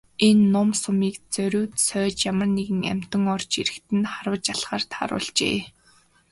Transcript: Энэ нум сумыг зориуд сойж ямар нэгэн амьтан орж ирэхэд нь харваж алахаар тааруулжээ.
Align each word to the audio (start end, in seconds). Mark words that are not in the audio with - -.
Энэ 0.27 0.43
нум 0.53 0.69
сумыг 0.81 1.15
зориуд 1.33 1.71
сойж 1.87 2.17
ямар 2.31 2.49
нэгэн 2.57 2.81
амьтан 2.93 3.23
орж 3.35 3.51
ирэхэд 3.61 3.87
нь 3.97 4.09
харваж 4.13 4.43
алахаар 4.53 4.83
тааруулжээ. 4.91 5.59